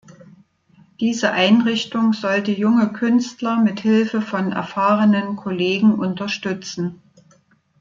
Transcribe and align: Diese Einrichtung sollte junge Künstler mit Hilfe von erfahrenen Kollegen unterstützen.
Diese 0.99 1.29
Einrichtung 1.31 2.13
sollte 2.13 2.51
junge 2.51 2.91
Künstler 2.91 3.57
mit 3.59 3.81
Hilfe 3.81 4.23
von 4.23 4.51
erfahrenen 4.51 5.35
Kollegen 5.35 5.93
unterstützen. 5.93 6.99